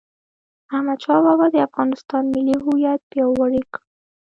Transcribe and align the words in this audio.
احمدشاه 0.75 1.19
بابا 1.25 1.45
د 1.51 1.55
افغانستان 1.67 2.23
ملي 2.35 2.55
هویت 2.65 3.01
پیاوړی 3.11 3.63
کړ.. 3.73 3.81